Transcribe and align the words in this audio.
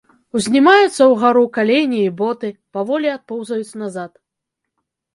Узнімаюцца 0.37 1.03
ўгару 1.11 1.43
калені 1.59 2.01
і 2.07 2.09
боты, 2.23 2.49
паволі 2.79 3.15
адпоўзаюць 3.17 3.77
назад. 3.87 4.11